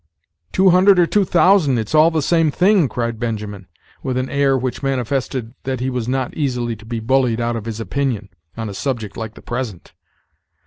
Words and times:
"Two 0.51 0.71
hundred 0.71 0.97
or 0.97 1.05
two 1.05 1.23
thousand, 1.23 1.77
it's 1.77 1.93
all 1.93 2.09
the 2.09 2.23
same 2.23 2.49
thing," 2.49 2.89
cried 2.89 3.19
Benjamin, 3.19 3.67
with 4.01 4.17
an 4.17 4.31
air 4.31 4.57
which 4.57 4.81
manifested 4.81 5.53
that 5.61 5.79
he 5.79 5.91
was 5.91 6.07
not 6.07 6.33
easily 6.33 6.75
to 6.77 6.85
be 6.85 6.99
bullied 6.99 7.39
out 7.39 7.55
of 7.55 7.65
his 7.65 7.79
opinion, 7.79 8.29
on 8.57 8.67
a 8.67 8.73
subject 8.73 9.15
like 9.15 9.35
the 9.35 9.43
present. 9.43 9.93